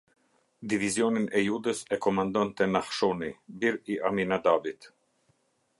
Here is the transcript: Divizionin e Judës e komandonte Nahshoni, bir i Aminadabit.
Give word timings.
Divizionin 0.71 1.27
e 1.39 1.41
Judës 1.47 1.83
e 1.97 1.99
komandonte 2.07 2.69
Nahshoni, 2.73 3.31
bir 3.65 3.79
i 3.97 4.01
Aminadabit. 4.11 4.91